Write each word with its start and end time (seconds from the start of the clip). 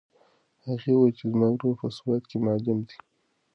هغې 0.65 0.91
وویل 0.95 1.13
چې 1.17 1.25
زما 1.31 1.47
ورور 1.51 1.75
په 1.81 1.87
سوات 1.97 2.23
کې 2.29 2.37
معلم 2.45 2.79
دی. 2.87 2.97